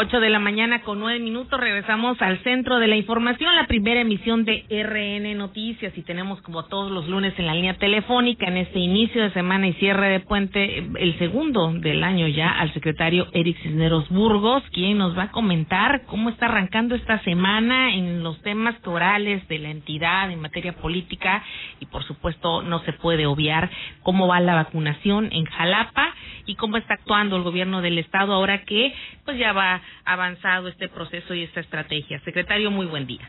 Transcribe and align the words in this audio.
8 0.00 0.20
de 0.20 0.30
la 0.30 0.38
mañana 0.38 0.82
con 0.82 1.00
9 1.00 1.18
minutos. 1.18 1.58
Regresamos 1.58 2.22
al 2.22 2.40
centro 2.44 2.78
de 2.78 2.86
la 2.86 2.94
información, 2.94 3.56
la 3.56 3.66
primera 3.66 4.00
emisión 4.00 4.44
de 4.44 4.64
RN 4.70 5.36
Noticias. 5.36 5.92
Y 5.98 6.02
tenemos, 6.02 6.40
como 6.42 6.66
todos 6.66 6.92
los 6.92 7.08
lunes, 7.08 7.36
en 7.36 7.46
la 7.46 7.54
línea 7.54 7.74
telefónica, 7.74 8.46
en 8.46 8.58
este 8.58 8.78
inicio 8.78 9.20
de 9.20 9.32
semana 9.32 9.66
y 9.66 9.72
cierre 9.72 10.08
de 10.10 10.20
puente, 10.20 10.86
el 11.00 11.18
segundo 11.18 11.72
del 11.72 12.04
año 12.04 12.28
ya, 12.28 12.48
al 12.48 12.72
secretario 12.74 13.26
Eric 13.32 13.60
Cisneros 13.60 14.08
Burgos, 14.08 14.62
quien 14.72 14.98
nos 14.98 15.18
va 15.18 15.24
a 15.24 15.30
comentar 15.32 16.04
cómo 16.06 16.30
está 16.30 16.46
arrancando 16.46 16.94
esta 16.94 17.20
semana 17.24 17.92
en 17.92 18.22
los 18.22 18.40
temas 18.42 18.76
orales 18.86 19.48
de 19.48 19.58
la 19.58 19.70
entidad 19.70 20.30
en 20.30 20.40
materia 20.40 20.74
política. 20.74 21.42
Y 21.80 21.86
por 21.86 22.04
supuesto, 22.04 22.62
no 22.62 22.84
se 22.84 22.92
puede 22.92 23.26
obviar 23.26 23.68
cómo 24.04 24.28
va 24.28 24.38
la 24.38 24.54
vacunación 24.54 25.28
en 25.32 25.44
Jalapa 25.46 26.14
y 26.46 26.54
cómo 26.54 26.76
está 26.76 26.94
actuando 26.94 27.36
el 27.36 27.42
gobierno 27.42 27.82
del 27.82 27.98
Estado 27.98 28.32
ahora 28.32 28.62
que 28.62 28.94
pues 29.24 29.36
ya 29.38 29.52
va 29.52 29.82
avanzado 30.04 30.68
este 30.68 30.88
proceso 30.88 31.34
y 31.34 31.44
esta 31.44 31.60
estrategia. 31.60 32.20
Secretario, 32.20 32.70
muy 32.70 32.86
buen 32.86 33.06
día. 33.06 33.28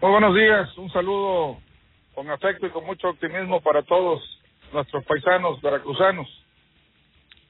Muy 0.00 0.10
buenos 0.12 0.34
días, 0.34 0.78
un 0.78 0.90
saludo 0.90 1.58
con 2.14 2.30
afecto 2.30 2.66
y 2.66 2.70
con 2.70 2.84
mucho 2.84 3.08
optimismo 3.08 3.60
para 3.60 3.82
todos 3.82 4.22
nuestros 4.72 5.04
paisanos 5.04 5.60
veracruzanos. 5.60 6.28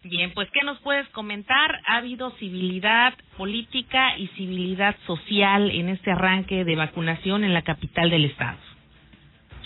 Bien, 0.03 0.33
pues 0.33 0.49
¿qué 0.51 0.61
nos 0.65 0.81
puedes 0.81 1.07
comentar? 1.11 1.79
¿Ha 1.87 1.99
habido 1.99 2.31
civilidad 2.33 3.13
política 3.37 4.17
y 4.17 4.29
civilidad 4.29 4.97
social 5.07 5.71
en 5.71 5.91
este 5.91 6.11
arranque 6.11 6.65
de 6.65 6.75
vacunación 6.75 7.45
en 7.45 7.53
la 7.53 7.63
capital 7.63 8.09
del 8.09 8.25
estado? 8.25 8.59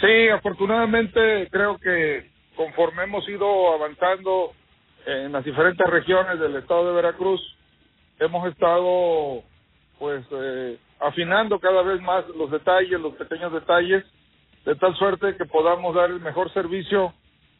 Sí, 0.01 0.29
afortunadamente 0.29 1.49
creo 1.51 1.79
que 1.79 2.29
conforme 2.57 3.05
hemos 3.05 3.29
ido 3.29 3.75
avanzando 3.75 4.53
en 5.07 5.33
las 5.33 5.45
diferentes 5.45 5.87
regiones 5.87 6.41
del 6.41 6.57
estado 6.57 6.89
de 6.89 6.95
Veracruz, 6.95 7.41
hemos 8.19 8.47
estado 8.49 9.43
pues 9.99 10.25
eh, 10.31 10.79
afinando 11.01 11.59
cada 11.59 11.83
vez 11.83 12.01
más 12.03 12.27
los 12.37 12.51
detalles, 12.51 13.01
los 13.01 13.15
pequeños 13.15 13.53
detalles, 13.53 14.05
de 14.65 14.75
tal 14.77 14.95
suerte 14.97 15.37
que 15.37 15.45
podamos 15.45 15.95
dar 15.95 16.11
el 16.11 16.21
mejor 16.21 16.53
servicio 16.53 17.13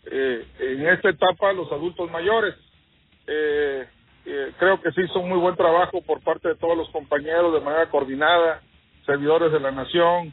eh, 0.07 0.47
en 0.59 0.89
esta 0.89 1.11
etapa 1.11 1.51
a 1.51 1.53
los 1.53 1.71
adultos 1.71 2.11
mayores. 2.11 2.55
Eh, 3.27 3.87
eh, 4.27 4.53
creo 4.59 4.81
que 4.81 4.91
se 4.93 5.03
hizo 5.03 5.21
un 5.21 5.29
muy 5.29 5.39
buen 5.39 5.57
trabajo 5.57 6.01
por 6.03 6.23
parte 6.23 6.49
de 6.49 6.57
todos 6.57 6.77
los 6.77 6.89
compañeros 6.91 7.53
de 7.53 7.61
manera 7.61 7.91
coordinada, 7.91 8.63
servidores 9.05 9.53
de 9.53 9.61
la 9.61 9.71
nación, 9.71 10.33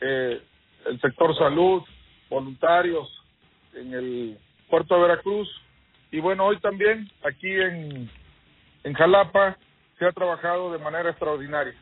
eh, 0.00 0.42
el 0.86 1.00
sector 1.00 1.36
salud, 1.36 1.82
voluntarios 2.28 3.08
en 3.74 3.94
el 3.94 4.38
puerto 4.68 4.94
de 4.94 5.02
Veracruz. 5.02 5.48
Y 6.10 6.20
bueno, 6.20 6.44
hoy 6.46 6.58
también 6.60 7.08
aquí 7.24 7.50
en 7.50 8.10
en 8.84 8.94
Jalapa 8.94 9.56
se 9.98 10.06
ha 10.06 10.12
trabajado 10.12 10.72
de 10.72 10.78
manera 10.78 11.10
extraordinaria. 11.10 11.74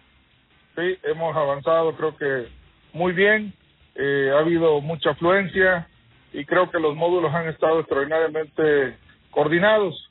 Sí, 0.77 0.99
hemos 1.05 1.35
avanzado 1.37 1.97
creo 1.97 2.17
que 2.17 2.49
muy 2.93 3.13
bien, 3.13 3.53
eh, 3.95 4.31
ha 4.35 4.39
habido 4.39 4.81
mucha 4.81 5.11
afluencia 5.11 5.89
y 6.33 6.45
creo 6.45 6.71
que 6.71 6.79
los 6.79 6.95
módulos 6.97 7.33
han 7.35 7.49
estado 7.49 7.81
extraordinariamente 7.81 8.97
coordinados. 9.31 10.11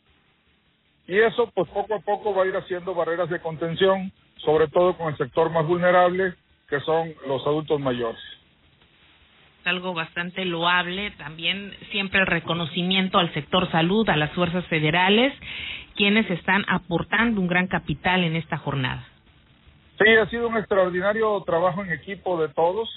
Y 1.07 1.17
eso 1.17 1.49
pues 1.53 1.69
poco 1.69 1.95
a 1.95 1.99
poco 1.99 2.33
va 2.33 2.43
a 2.43 2.47
ir 2.47 2.55
haciendo 2.55 2.93
barreras 2.93 3.29
de 3.29 3.39
contención, 3.39 4.11
sobre 4.37 4.67
todo 4.67 4.95
con 4.97 5.09
el 5.09 5.17
sector 5.17 5.49
más 5.49 5.65
vulnerable, 5.65 6.35
que 6.69 6.79
son 6.81 7.13
los 7.27 7.45
adultos 7.45 7.79
mayores 7.79 8.19
algo 9.65 9.93
bastante 9.93 10.45
loable. 10.45 11.11
También 11.11 11.71
siempre 11.91 12.19
el 12.21 12.27
reconocimiento 12.27 13.19
al 13.19 13.31
sector 13.33 13.69
salud, 13.71 14.09
a 14.09 14.17
las 14.17 14.31
fuerzas 14.31 14.65
federales 14.65 15.31
quienes 15.99 16.31
están 16.31 16.63
aportando 16.69 17.41
un 17.41 17.49
gran 17.49 17.67
capital 17.67 18.23
en 18.23 18.37
esta 18.37 18.55
jornada. 18.55 19.05
Sí, 20.01 20.07
ha 20.15 20.29
sido 20.29 20.47
un 20.47 20.55
extraordinario 20.55 21.43
trabajo 21.45 21.83
en 21.83 21.91
equipo 21.91 22.41
de 22.41 22.47
todos, 22.53 22.87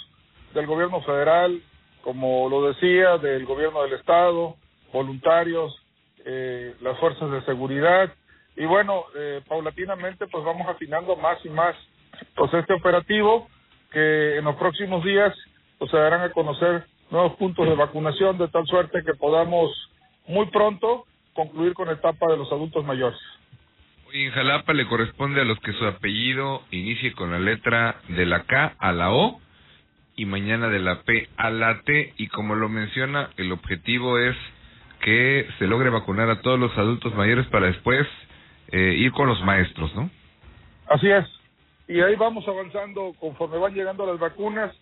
del 0.54 0.68
gobierno 0.68 1.02
federal, 1.02 1.60
como 2.02 2.48
lo 2.48 2.68
decía, 2.68 3.18
del 3.18 3.44
gobierno 3.44 3.82
del 3.82 3.94
estado, 3.94 4.54
voluntarios, 4.92 5.76
eh, 6.24 6.76
las 6.80 6.96
fuerzas 7.00 7.28
de 7.32 7.42
seguridad 7.42 8.08
y 8.54 8.66
bueno, 8.66 9.02
eh, 9.16 9.40
paulatinamente 9.48 10.28
pues 10.28 10.44
vamos 10.44 10.68
afinando 10.68 11.16
más 11.16 11.44
y 11.44 11.48
más 11.48 11.74
pues 12.36 12.54
este 12.54 12.72
operativo 12.74 13.48
que 13.90 14.36
en 14.38 14.44
los 14.44 14.54
próximos 14.54 15.02
días 15.02 15.34
pues 15.78 15.90
se 15.90 15.96
darán 15.96 16.20
a 16.20 16.30
conocer 16.30 16.84
nuevos 17.10 17.34
puntos 17.34 17.66
de 17.66 17.74
vacunación 17.74 18.38
de 18.38 18.46
tal 18.46 18.64
suerte 18.68 19.02
que 19.04 19.14
podamos 19.14 19.72
muy 20.28 20.46
pronto 20.50 21.04
concluir 21.34 21.74
con 21.74 21.86
la 21.86 21.94
etapa 21.94 22.26
de 22.30 22.36
los 22.36 22.50
adultos 22.52 22.84
mayores. 22.84 23.18
Hoy 24.08 24.24
en 24.24 24.32
Jalapa 24.32 24.72
le 24.74 24.86
corresponde 24.86 25.40
a 25.40 25.44
los 25.44 25.58
que 25.60 25.72
su 25.72 25.86
apellido 25.86 26.62
inicie 26.70 27.12
con 27.12 27.30
la 27.30 27.38
letra 27.38 27.96
de 28.08 28.26
la 28.26 28.42
K 28.44 28.74
a 28.78 28.92
la 28.92 29.10
O 29.12 29.40
y 30.16 30.26
mañana 30.26 30.68
de 30.68 30.80
la 30.80 31.02
P 31.02 31.28
a 31.36 31.50
la 31.50 31.80
T 31.82 32.12
y 32.18 32.28
como 32.28 32.54
lo 32.54 32.68
menciona, 32.68 33.30
el 33.38 33.50
objetivo 33.52 34.18
es 34.18 34.36
que 35.00 35.48
se 35.58 35.66
logre 35.66 35.90
vacunar 35.90 36.30
a 36.30 36.42
todos 36.42 36.58
los 36.58 36.76
adultos 36.76 37.14
mayores 37.14 37.46
para 37.46 37.66
después 37.66 38.06
eh, 38.68 38.94
ir 38.98 39.12
con 39.12 39.28
los 39.28 39.42
maestros, 39.42 39.94
¿no? 39.94 40.10
Así 40.88 41.10
es. 41.10 41.26
Y 41.88 42.00
ahí 42.00 42.14
vamos 42.14 42.46
avanzando 42.46 43.14
conforme 43.18 43.58
van 43.58 43.74
llegando 43.74 44.06
las 44.06 44.18
vacunas, 44.18 44.74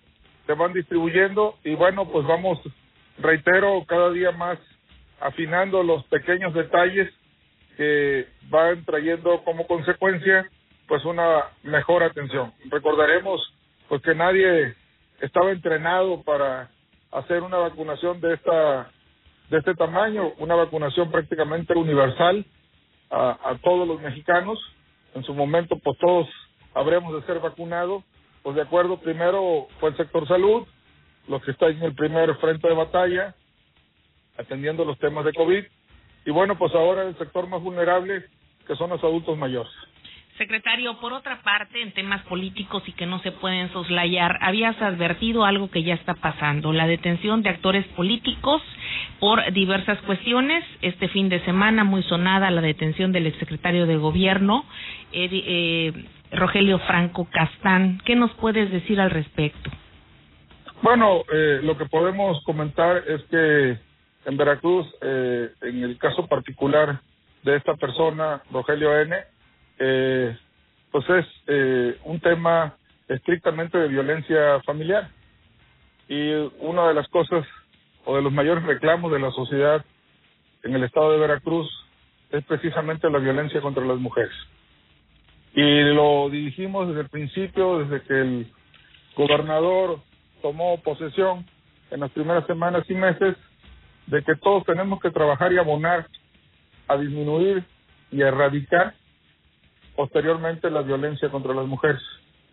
se 0.47 0.55
van 0.55 0.73
distribuyendo 0.73 1.57
y 1.65 1.75
bueno, 1.75 2.07
pues 2.09 2.27
vamos, 2.27 2.59
reitero, 3.19 3.85
cada 3.87 4.11
día 4.11 4.33
más 4.33 4.59
afinando 5.21 5.83
los 5.83 6.05
pequeños 6.07 6.55
detalles 6.55 7.13
que 7.77 8.27
van 8.49 8.85
trayendo 8.85 9.43
como 9.45 9.67
consecuencia 9.67 10.49
pues 10.87 11.05
una 11.05 11.45
mejor 11.63 12.03
atención. 12.03 12.53
Recordaremos 12.69 13.41
pues 13.89 14.03
que 14.03 14.15
nadie 14.15 14.75
estaba 15.21 15.53
entrenado 15.53 16.23
para 16.23 16.69
hacer 17.13 17.43
una 17.43 17.59
vacunación 17.59 18.21
de 18.21 18.35
esta 18.35 18.91
de 19.51 19.59
este 19.59 19.75
tamaño, 19.75 20.33
una 20.39 20.55
vacunación 20.55 21.11
prácticamente 21.11 21.75
universal 21.75 22.45
a, 23.11 23.57
todos 23.63 23.87
los 23.87 24.01
mexicanos. 24.01 24.59
En 25.15 25.25
su 25.25 25.35
momento 25.35 25.77
pues 25.83 25.99
todos 25.99 26.29
habremos 26.75 27.15
de 27.15 27.27
ser 27.27 27.41
vacunados, 27.41 28.05
pues 28.43 28.55
de 28.57 28.63
acuerdo 28.63 28.99
primero 29.01 29.67
fue 29.81 29.91
el 29.91 29.97
sector 29.97 30.27
salud, 30.29 30.67
los 31.29 31.43
que 31.43 31.51
están 31.51 31.71
en 31.71 31.83
el 31.83 31.95
primer 31.95 32.35
frente 32.37 32.69
de 32.69 32.75
batalla, 32.75 33.35
atendiendo 34.41 34.85
los 34.85 34.99
temas 34.99 35.25
de 35.25 35.33
COVID. 35.33 35.65
Y 36.27 36.31
bueno, 36.31 36.57
pues 36.59 36.75
ahora 36.75 37.05
el 37.05 37.17
sector 37.17 37.49
más 37.49 37.63
vulnerable, 37.63 38.25
que 38.67 38.77
son 38.77 38.91
los 38.91 39.03
adultos 39.03 39.37
mayores. 39.39 39.73
Secretario, 40.41 40.99
por 41.01 41.13
otra 41.13 41.43
parte, 41.43 41.83
en 41.83 41.93
temas 41.93 42.23
políticos 42.23 42.83
y 42.87 42.93
que 42.93 43.05
no 43.05 43.21
se 43.21 43.31
pueden 43.31 43.71
soslayar, 43.75 44.39
habías 44.41 44.81
advertido 44.81 45.45
algo 45.45 45.71
que 45.71 45.83
ya 45.83 45.93
está 45.93 46.15
pasando, 46.15 46.73
la 46.73 46.87
detención 46.87 47.43
de 47.43 47.51
actores 47.51 47.87
políticos 47.89 48.63
por 49.19 49.53
diversas 49.53 49.99
cuestiones. 50.03 50.65
Este 50.81 51.09
fin 51.09 51.29
de 51.29 51.45
semana, 51.45 51.85
muy 51.85 52.03
sonada 52.05 52.51
la 52.51 52.63
detención 52.63 53.13
del 53.13 53.27
exsecretario 53.27 53.85
de 53.85 53.97
Gobierno, 53.97 54.65
eh, 55.13 55.93
Rogelio 56.33 56.79
Franco 56.81 57.29
Castán. 57.31 58.01
¿Qué 58.07 58.17
nos 58.17 58.31
puedes 58.37 58.71
decir 58.71 58.99
al 58.99 59.11
respecto? 59.11 59.71
Bueno, 60.81 61.23
eh, 61.31 61.61
lo 61.63 61.77
que 61.77 61.85
podemos 61.85 62.43
comentar 62.45 63.03
es 63.07 63.23
que 63.25 63.90
en 64.25 64.37
Veracruz, 64.37 64.87
eh, 65.01 65.51
en 65.63 65.83
el 65.83 65.99
caso 65.99 66.27
particular 66.27 67.01
de 67.43 67.57
esta 67.57 67.75
persona, 67.75 68.43
Rogelio 68.51 68.99
N., 69.01 69.17
eh, 69.79 70.37
pues 70.91 71.09
es 71.09 71.27
eh, 71.47 71.99
un 72.05 72.21
tema 72.21 72.77
estrictamente 73.09 73.79
de 73.79 73.89
violencia 73.89 74.61
familiar. 74.65 75.09
Y 76.09 76.33
una 76.61 76.89
de 76.89 76.95
las 76.95 77.09
cosas 77.09 77.47
o 78.05 78.17
de 78.17 78.23
los 78.23 78.33
mayores 78.33 78.65
reclamos 78.65 79.13
de 79.13 79.21
la 79.21 79.31
sociedad 79.31 79.85
en 80.65 80.75
el 80.75 80.85
estado 80.85 81.13
de 81.13 81.19
Veracruz 81.19 81.69
es 82.31 82.45
precisamente 82.45 83.09
la 83.11 83.19
violencia 83.19 83.61
contra 83.61 83.85
las 83.85 83.99
mujeres. 83.99 84.35
Y 85.55 85.83
lo 85.95 86.29
dirigimos 86.31 86.89
desde 86.89 87.03
el 87.03 87.09
principio, 87.09 87.79
desde 87.81 88.03
que 88.07 88.21
el 88.21 88.53
gobernador 89.17 90.01
tomó 90.43 90.81
posesión 90.83 91.45
en 91.91 92.01
las 92.01 92.11
primeras 92.13 92.47
semanas 92.47 92.85
y 92.89 92.95
meses, 92.95 93.37
de 94.11 94.23
que 94.23 94.35
todos 94.37 94.65
tenemos 94.65 95.01
que 95.01 95.11
trabajar 95.11 95.53
y 95.53 95.59
abonar 95.59 96.07
a 96.89 96.97
disminuir 96.97 97.65
y 98.11 98.21
erradicar 98.23 98.95
posteriormente 99.95 100.71
la 100.71 100.83
violencia 100.83 101.31
contra 101.31 101.55
las 101.55 101.67
mujeres. 101.67 102.03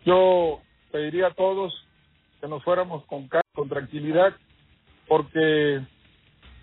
Yo 0.04 0.60
pediría 0.92 1.28
a 1.28 1.34
todos 1.34 1.72
que 2.40 2.48
nos 2.48 2.62
fuéramos 2.62 3.04
con 3.06 3.28
con 3.54 3.68
tranquilidad, 3.68 4.34
porque 5.08 5.80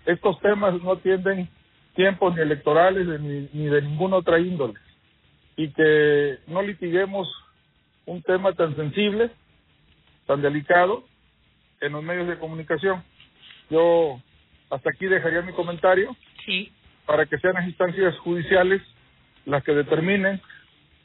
estos 0.06 0.40
temas 0.40 0.80
no 0.82 0.96
tienden 0.96 1.48
tiempos 1.94 2.34
ni 2.34 2.40
electorales 2.40 3.06
ni, 3.20 3.48
ni 3.52 3.66
de 3.66 3.82
ninguna 3.82 4.16
otra 4.16 4.38
índole 4.38 4.74
y 5.56 5.72
que 5.72 6.38
no 6.46 6.62
litiguemos 6.62 7.28
un 8.04 8.22
tema 8.22 8.52
tan 8.52 8.76
sensible, 8.76 9.30
tan 10.26 10.42
delicado 10.42 11.04
en 11.80 11.92
los 11.92 12.02
medios 12.02 12.28
de 12.28 12.38
comunicación. 12.38 13.02
Yo 13.70 14.20
hasta 14.70 14.90
aquí 14.90 15.06
dejaría 15.06 15.42
mi 15.42 15.52
comentario 15.52 16.16
sí. 16.44 16.72
para 17.06 17.26
que 17.26 17.38
sean 17.38 17.54
las 17.54 17.66
instancias 17.66 18.16
judiciales 18.18 18.82
las 19.44 19.62
que 19.62 19.72
determinen 19.72 20.40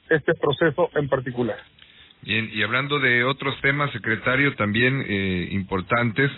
este 0.09 0.33
proceso 0.33 0.89
en 0.95 1.07
particular. 1.07 1.57
Bien, 2.23 2.49
y 2.53 2.61
hablando 2.61 2.99
de 2.99 3.23
otros 3.23 3.59
temas, 3.61 3.91
secretario, 3.91 4.55
también 4.55 5.03
eh, 5.07 5.49
importantes, 5.51 6.29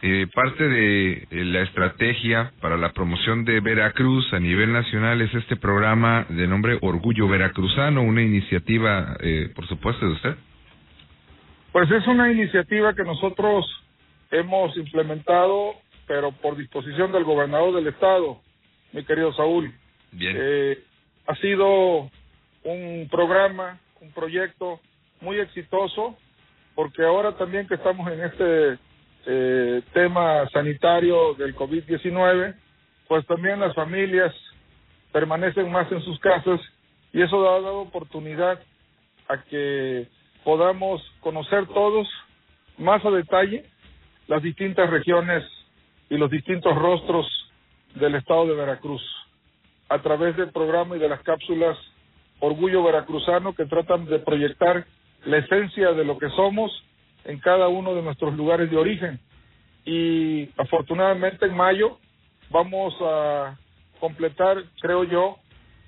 eh, 0.00 0.26
parte 0.34 0.64
de 0.68 1.12
eh, 1.12 1.26
la 1.44 1.62
estrategia 1.62 2.52
para 2.60 2.76
la 2.76 2.92
promoción 2.92 3.44
de 3.44 3.60
Veracruz 3.60 4.32
a 4.32 4.40
nivel 4.40 4.72
nacional 4.72 5.20
es 5.20 5.32
este 5.34 5.56
programa 5.56 6.26
de 6.28 6.48
nombre 6.48 6.78
Orgullo 6.80 7.28
Veracruzano, 7.28 8.02
una 8.02 8.22
iniciativa, 8.22 9.16
eh, 9.20 9.50
por 9.54 9.66
supuesto, 9.68 10.06
de 10.06 10.12
usted. 10.12 10.34
Pues 11.72 11.90
es 11.90 12.06
una 12.06 12.32
iniciativa 12.32 12.94
que 12.94 13.04
nosotros 13.04 13.64
hemos 14.30 14.76
implementado, 14.76 15.74
pero 16.12 16.30
por 16.30 16.58
disposición 16.58 17.10
del 17.10 17.24
gobernador 17.24 17.74
del 17.74 17.86
estado, 17.86 18.38
mi 18.92 19.02
querido 19.02 19.32
Saúl. 19.32 19.72
Bien. 20.10 20.36
Eh, 20.38 20.78
ha 21.26 21.34
sido 21.36 22.10
un 22.64 23.08
programa, 23.10 23.80
un 24.02 24.12
proyecto 24.12 24.78
muy 25.22 25.40
exitoso, 25.40 26.18
porque 26.74 27.02
ahora 27.02 27.38
también 27.38 27.66
que 27.66 27.76
estamos 27.76 28.12
en 28.12 28.24
este 28.24 28.78
eh, 29.24 29.82
tema 29.94 30.46
sanitario 30.50 31.32
del 31.32 31.56
COVID-19, 31.56 32.56
pues 33.08 33.26
también 33.26 33.60
las 33.60 33.74
familias 33.74 34.34
permanecen 35.12 35.72
más 35.72 35.90
en 35.90 36.02
sus 36.02 36.20
casas 36.20 36.60
y 37.14 37.22
eso 37.22 37.48
ha 37.48 37.62
dado 37.62 37.80
oportunidad 37.80 38.60
a 39.28 39.42
que 39.44 40.08
podamos 40.44 41.00
conocer 41.20 41.66
todos 41.68 42.06
más 42.76 43.02
a 43.02 43.10
detalle 43.10 43.64
las 44.26 44.42
distintas 44.42 44.90
regiones 44.90 45.42
y 46.12 46.18
los 46.18 46.30
distintos 46.30 46.76
rostros 46.76 47.26
del 47.94 48.16
estado 48.16 48.46
de 48.46 48.54
Veracruz 48.54 49.02
a 49.88 50.02
través 50.02 50.36
del 50.36 50.52
programa 50.52 50.94
y 50.94 50.98
de 50.98 51.08
las 51.08 51.22
cápsulas 51.22 51.78
Orgullo 52.38 52.82
Veracruzano 52.82 53.54
que 53.54 53.64
tratan 53.64 54.04
de 54.04 54.18
proyectar 54.18 54.84
la 55.24 55.38
esencia 55.38 55.92
de 55.92 56.04
lo 56.04 56.18
que 56.18 56.28
somos 56.36 56.70
en 57.24 57.38
cada 57.38 57.68
uno 57.68 57.94
de 57.94 58.02
nuestros 58.02 58.34
lugares 58.36 58.70
de 58.70 58.76
origen. 58.76 59.20
Y 59.86 60.50
afortunadamente 60.58 61.46
en 61.46 61.56
mayo 61.56 61.98
vamos 62.50 62.94
a 63.00 63.56
completar, 63.98 64.62
creo 64.82 65.04
yo, 65.04 65.38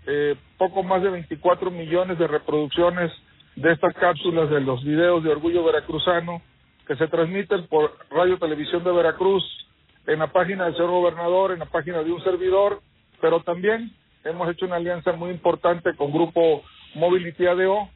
eh, 0.06 0.37
poco 0.56 0.82
más 0.82 1.03
de 1.03 1.11
24 1.11 1.70
millones 1.70 2.19
de 2.19 2.27
reproducciones 2.29 3.12
de 3.56 3.73
estas 3.73 3.93
cápsulas 3.97 4.49
de 4.49 4.62
los 4.62 4.82
videos 4.85 5.23
de 5.23 5.32
Orgullo 5.32 5.65
Veracruzano 5.65 6.41
que 6.87 6.97
se 6.97 7.09
transmiten 7.09 7.67
por 7.67 7.94
Radio 8.11 8.38
Televisión 8.38 8.85
de 8.85 8.93
Veracruz, 8.93 9.64
en 10.06 10.19
la 10.19 10.29
página 10.29 10.65
del 10.65 10.75
señor 10.75 10.91
gobernador, 10.91 11.53
en 11.53 11.61
la 11.61 11.67
página 11.67 12.03
de 12.03 12.12
un 12.12 12.23
servidor, 12.23 12.81
pero 13.21 13.41
también 13.43 13.91
hemos 14.25 14.51
hecho 14.51 14.67
una 14.67 14.77
alianza 14.77 15.12
muy 15.12 15.31
importante 15.31 15.95
con 15.97 16.12
Grupo 16.12 16.62
Mobility 16.95 17.47
ADO 17.47 17.89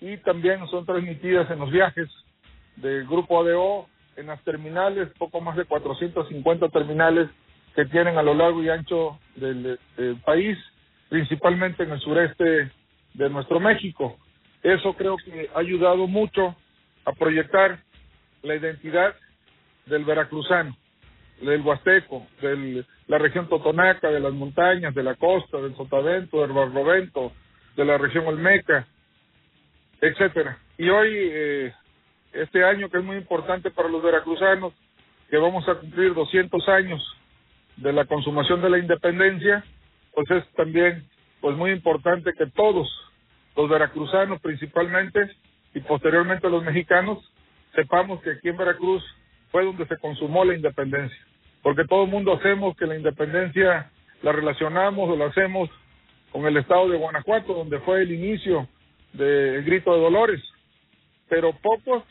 y 0.00 0.16
también 0.18 0.66
son 0.68 0.86
transmitidas 0.86 1.50
en 1.50 1.58
los 1.58 1.70
viajes 1.70 2.08
del 2.76 3.06
Grupo 3.06 3.40
ADO, 3.40 3.86
en 4.16 4.26
las 4.26 4.42
terminales, 4.44 5.08
poco 5.18 5.40
más 5.40 5.56
de 5.56 5.64
450 5.64 6.68
terminales 6.68 7.28
que 7.74 7.84
tienen 7.86 8.18
a 8.18 8.22
lo 8.22 8.34
largo 8.34 8.62
y 8.62 8.68
ancho 8.68 9.18
del, 9.36 9.78
del 9.96 10.16
país, 10.24 10.58
principalmente 11.08 11.84
en 11.84 11.92
el 11.92 12.00
sureste 12.00 12.70
de 13.14 13.30
nuestro 13.30 13.60
México. 13.60 14.16
Eso 14.62 14.92
creo 14.94 15.16
que 15.16 15.48
ha 15.54 15.58
ayudado 15.58 16.06
mucho 16.06 16.54
a 17.04 17.12
proyectar 17.12 17.78
la 18.42 18.56
identidad 18.56 19.14
del 19.86 20.04
veracruzano, 20.04 20.76
del 21.40 21.62
huasteco, 21.62 22.26
de 22.40 22.84
la 23.06 23.18
región 23.18 23.48
totonaca, 23.48 24.10
de 24.10 24.20
las 24.20 24.32
montañas, 24.32 24.94
de 24.94 25.02
la 25.02 25.14
costa, 25.14 25.58
del 25.58 25.74
sotavento, 25.76 26.42
del 26.42 26.52
barrovento, 26.52 27.32
de 27.76 27.84
la 27.84 27.98
región 27.98 28.26
olmeca, 28.26 28.86
etcétera. 30.00 30.58
Y 30.76 30.88
hoy, 30.88 31.08
eh, 31.12 31.74
este 32.32 32.64
año 32.64 32.88
que 32.90 32.98
es 32.98 33.04
muy 33.04 33.16
importante 33.16 33.70
para 33.70 33.88
los 33.88 34.02
veracruzanos, 34.02 34.74
que 35.28 35.38
vamos 35.38 35.66
a 35.68 35.76
cumplir 35.76 36.14
200 36.14 36.68
años 36.68 37.02
de 37.76 37.92
la 37.92 38.04
consumación 38.04 38.60
de 38.60 38.70
la 38.70 38.78
independencia, 38.78 39.64
pues 40.14 40.30
es 40.30 40.44
también 40.54 41.08
pues 41.40 41.56
muy 41.56 41.70
importante 41.70 42.32
que 42.36 42.46
todos 42.46 42.88
los 43.56 43.68
veracruzanos 43.68 44.40
principalmente 44.40 45.20
y 45.74 45.80
posteriormente 45.80 46.50
los 46.50 46.62
mexicanos 46.62 47.18
sepamos 47.74 48.20
que 48.22 48.32
aquí 48.32 48.48
en 48.48 48.56
Veracruz 48.56 49.02
fue 49.50 49.64
donde 49.64 49.86
se 49.86 49.96
consumó 49.98 50.44
la 50.44 50.54
independencia, 50.54 51.18
porque 51.62 51.84
todo 51.84 52.04
el 52.04 52.10
mundo 52.10 52.34
hacemos 52.34 52.76
que 52.76 52.86
la 52.86 52.96
independencia 52.96 53.90
la 54.22 54.32
relacionamos 54.32 55.08
o 55.08 55.16
la 55.16 55.26
hacemos 55.26 55.70
con 56.32 56.46
el 56.46 56.56
estado 56.56 56.88
de 56.88 56.98
Guanajuato, 56.98 57.54
donde 57.54 57.80
fue 57.80 58.02
el 58.02 58.12
inicio 58.12 58.68
del 59.12 59.64
grito 59.64 59.92
de 59.94 60.00
Dolores, 60.00 60.40
pero 61.28 61.52
pocos 61.52 62.04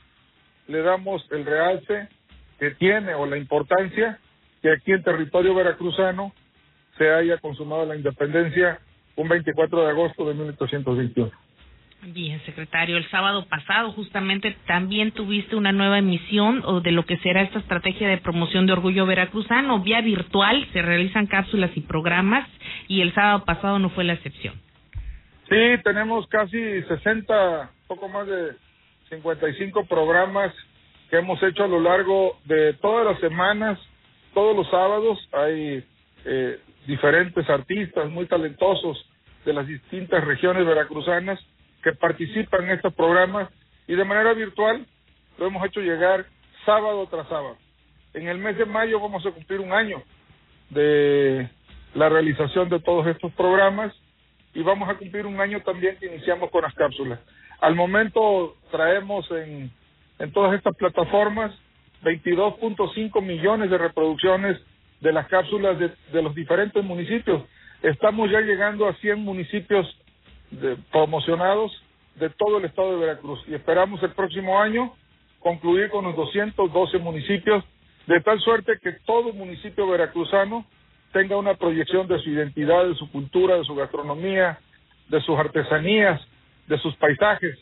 le 0.67 0.81
damos 0.81 1.25
el 1.31 1.45
realce 1.45 2.09
que 2.59 2.71
tiene 2.71 3.13
o 3.13 3.25
la 3.25 3.37
importancia 3.37 4.19
que 4.61 4.71
aquí 4.71 4.91
en 4.91 5.03
territorio 5.03 5.55
veracruzano 5.55 6.33
se 6.97 7.09
haya 7.09 7.37
consumado 7.37 7.85
la 7.85 7.95
independencia 7.95 8.79
un 9.15 9.27
24 9.27 9.81
de 9.83 9.89
agosto 9.89 10.27
de 10.27 10.33
1821. 10.33 11.48
Bien, 12.01 12.39
secretario, 12.45 12.95
el 12.95 13.09
sábado 13.09 13.45
pasado 13.47 13.91
justamente 13.91 14.55
también 14.65 15.11
tuviste 15.11 15.57
una 15.57 15.73
nueva 15.73 15.99
emisión 15.99 16.61
o 16.65 16.79
de 16.79 16.91
lo 16.91 17.05
que 17.05 17.17
será 17.17 17.41
esta 17.41 17.59
estrategia 17.59 18.07
de 18.07 18.17
promoción 18.17 18.65
de 18.65 18.71
orgullo 18.71 19.05
veracruzano. 19.05 19.81
Vía 19.81 19.99
virtual 19.99 20.65
se 20.71 20.81
realizan 20.81 21.27
cápsulas 21.27 21.71
y 21.75 21.81
programas 21.81 22.47
y 22.87 23.01
el 23.01 23.13
sábado 23.13 23.43
pasado 23.43 23.79
no 23.79 23.89
fue 23.89 24.05
la 24.05 24.13
excepción. 24.13 24.55
Sí, 25.49 25.57
tenemos 25.83 26.25
casi 26.27 26.81
60, 26.83 27.69
poco 27.87 28.07
más 28.07 28.27
de 28.27 28.55
55 29.09 29.85
programas 29.85 30.53
que 31.09 31.17
hemos 31.17 31.41
hecho 31.43 31.65
a 31.65 31.67
lo 31.67 31.81
largo 31.81 32.39
de 32.45 32.73
todas 32.75 33.05
las 33.05 33.19
semanas, 33.19 33.77
todos 34.33 34.55
los 34.55 34.69
sábados. 34.69 35.19
Hay 35.33 35.83
eh, 36.23 36.59
diferentes 36.87 37.49
artistas 37.49 38.09
muy 38.09 38.25
talentosos 38.25 39.05
de 39.43 39.53
las 39.53 39.67
distintas 39.67 40.23
regiones 40.23 40.65
veracruzanas 40.65 41.39
que 41.83 41.93
participan 41.93 42.65
en 42.65 42.71
estos 42.71 42.93
programas 42.93 43.49
y 43.87 43.95
de 43.95 44.05
manera 44.05 44.33
virtual 44.33 44.85
lo 45.37 45.47
hemos 45.47 45.65
hecho 45.65 45.81
llegar 45.81 46.25
sábado 46.65 47.07
tras 47.09 47.27
sábado. 47.27 47.57
En 48.13 48.27
el 48.27 48.37
mes 48.37 48.57
de 48.57 48.65
mayo 48.65 48.99
vamos 48.99 49.25
a 49.25 49.31
cumplir 49.31 49.59
un 49.59 49.71
año 49.71 50.03
de 50.69 51.49
la 51.93 52.09
realización 52.09 52.69
de 52.69 52.79
todos 52.79 53.07
estos 53.07 53.31
programas 53.33 53.93
y 54.53 54.61
vamos 54.61 54.89
a 54.89 54.95
cumplir 54.95 55.25
un 55.25 55.39
año 55.39 55.61
también 55.61 55.97
que 55.97 56.07
iniciamos 56.07 56.49
con 56.51 56.63
las 56.63 56.73
cápsulas. 56.73 57.19
Al 57.61 57.75
momento 57.75 58.55
traemos 58.71 59.29
en, 59.31 59.71
en 60.19 60.31
todas 60.31 60.53
estas 60.53 60.75
plataformas 60.75 61.51
22.5 62.03 63.21
millones 63.21 63.69
de 63.69 63.77
reproducciones 63.77 64.59
de 65.01 65.11
las 65.11 65.27
cápsulas 65.27 65.77
de, 65.79 65.91
de 66.11 66.21
los 66.21 66.33
diferentes 66.35 66.83
municipios. 66.83 67.43
Estamos 67.81 68.29
ya 68.29 68.41
llegando 68.41 68.87
a 68.87 68.93
100 68.95 69.19
municipios 69.19 69.87
de, 70.51 70.77
promocionados 70.91 71.71
de 72.15 72.29
todo 72.31 72.57
el 72.57 72.65
estado 72.65 72.91
de 72.91 73.05
Veracruz 73.05 73.43
y 73.47 73.55
esperamos 73.55 74.01
el 74.03 74.11
próximo 74.11 74.59
año 74.59 74.93
concluir 75.39 75.89
con 75.89 76.05
los 76.05 76.15
212 76.15 76.97
municipios 76.99 77.63
de 78.07 78.19
tal 78.21 78.39
suerte 78.39 78.79
que 78.81 78.93
todo 79.05 79.33
municipio 79.33 79.87
veracruzano 79.87 80.65
tenga 81.13 81.37
una 81.37 81.55
proyección 81.55 82.07
de 82.07 82.19
su 82.19 82.29
identidad, 82.29 82.85
de 82.85 82.95
su 82.95 83.09
cultura, 83.11 83.57
de 83.57 83.63
su 83.63 83.75
gastronomía, 83.75 84.59
de 85.07 85.21
sus 85.21 85.37
artesanías, 85.37 86.19
de 86.67 86.77
sus 86.79 86.95
paisajes 86.95 87.57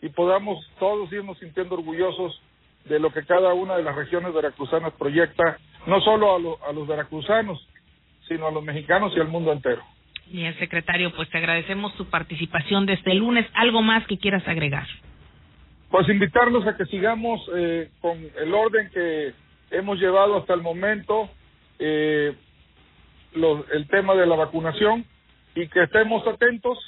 y 0.00 0.08
podamos 0.08 0.58
todos 0.78 1.12
irnos 1.12 1.38
sintiendo 1.38 1.76
orgullosos 1.76 2.40
de 2.86 2.98
lo 2.98 3.12
que 3.12 3.24
cada 3.24 3.54
una 3.54 3.76
de 3.76 3.84
las 3.84 3.94
regiones 3.94 4.34
veracruzanas 4.34 4.92
proyecta, 4.94 5.58
no 5.86 6.00
solo 6.00 6.34
a, 6.34 6.38
lo, 6.38 6.58
a 6.66 6.72
los 6.72 6.86
veracruzanos, 6.88 7.66
sino 8.26 8.48
a 8.48 8.50
los 8.50 8.64
mexicanos 8.64 9.12
y 9.16 9.20
al 9.20 9.28
mundo 9.28 9.52
entero. 9.52 9.82
Bien, 10.32 10.58
secretario, 10.58 11.12
pues 11.14 11.28
te 11.28 11.36
agradecemos 11.36 11.94
tu 11.94 12.06
participación 12.06 12.86
desde 12.86 13.12
el 13.12 13.18
lunes. 13.18 13.46
¿Algo 13.52 13.82
más 13.82 14.06
que 14.06 14.16
quieras 14.16 14.42
agregar? 14.48 14.86
Pues 15.90 16.08
invitarlos 16.08 16.66
a 16.66 16.74
que 16.74 16.86
sigamos 16.86 17.38
eh, 17.54 17.90
con 18.00 18.16
el 18.38 18.54
orden 18.54 18.88
que 18.94 19.34
hemos 19.70 20.00
llevado 20.00 20.38
hasta 20.38 20.54
el 20.54 20.62
momento, 20.62 21.28
eh, 21.78 22.32
lo, 23.34 23.70
el 23.72 23.86
tema 23.88 24.14
de 24.14 24.26
la 24.26 24.36
vacunación 24.36 25.04
y 25.54 25.68
que 25.68 25.82
estemos 25.82 26.26
atentos 26.26 26.78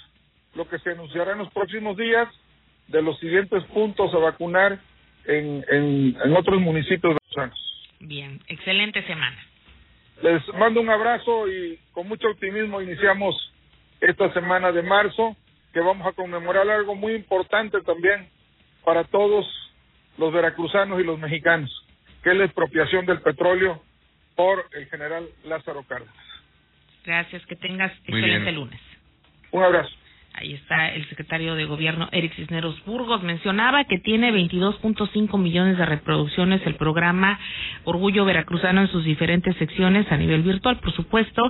lo 0.54 0.66
que 0.66 0.78
se 0.78 0.92
anunciará 0.92 1.32
en 1.32 1.38
los 1.38 1.52
próximos 1.52 1.98
días 1.98 2.28
de 2.88 3.02
los 3.02 3.18
siguientes 3.18 3.62
puntos 3.64 4.14
a 4.14 4.18
vacunar 4.18 4.80
en, 5.26 5.62
en, 5.70 6.16
en 6.24 6.32
otros 6.34 6.62
municipios 6.62 7.14
veracruzanos. 7.14 7.90
Bien, 8.00 8.40
excelente 8.48 9.02
semana. 9.06 9.36
Les 10.22 10.46
mando 10.54 10.80
un 10.80 10.90
abrazo 10.90 11.48
y 11.48 11.78
con 11.92 12.08
mucho 12.08 12.28
optimismo 12.28 12.80
iniciamos 12.80 13.34
esta 14.00 14.32
semana 14.32 14.72
de 14.72 14.82
marzo, 14.82 15.36
que 15.72 15.80
vamos 15.80 16.06
a 16.06 16.12
conmemorar 16.12 16.68
algo 16.68 16.94
muy 16.94 17.14
importante 17.14 17.80
también 17.82 18.28
para 18.84 19.04
todos 19.04 19.46
los 20.18 20.32
veracruzanos 20.32 21.00
y 21.00 21.04
los 21.04 21.18
mexicanos, 21.18 21.70
que 22.22 22.30
es 22.30 22.36
la 22.36 22.44
expropiación 22.44 23.06
del 23.06 23.20
petróleo 23.20 23.82
por 24.36 24.66
el 24.72 24.86
general 24.86 25.26
Lázaro 25.44 25.82
Cárdenas. 25.88 26.14
Gracias, 27.04 27.44
que 27.46 27.56
tengas 27.56 27.92
excelente 28.04 28.52
lunes. 28.52 28.80
Un 29.50 29.62
abrazo. 29.62 29.94
Ahí 30.36 30.54
está 30.54 30.88
el 30.88 31.08
secretario 31.08 31.54
de 31.54 31.64
Gobierno, 31.64 32.08
Eric 32.10 32.34
Cisneros 32.34 32.84
Burgos. 32.84 33.22
Mencionaba 33.22 33.84
que 33.84 34.00
tiene 34.00 34.32
22.5 34.32 35.38
millones 35.38 35.78
de 35.78 35.86
reproducciones 35.86 36.60
el 36.66 36.74
programa 36.74 37.38
Orgullo 37.84 38.24
Veracruzano 38.24 38.80
en 38.80 38.88
sus 38.88 39.04
diferentes 39.04 39.56
secciones 39.58 40.10
a 40.10 40.16
nivel 40.16 40.42
virtual, 40.42 40.78
por 40.80 40.92
supuesto. 40.92 41.40